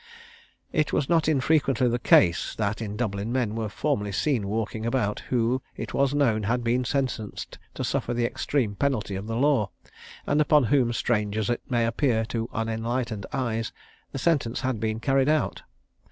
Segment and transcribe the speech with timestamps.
[0.73, 5.19] It was not infrequently the case, that, in Dublin, men were formerly seen walking about
[5.29, 9.69] who, it was known, had been sentenced to suffer the extreme penalty of the law,
[10.25, 13.71] and upon whom, strange as it may appear to unenlightened eyes,
[14.11, 15.61] the sentence had been carried out.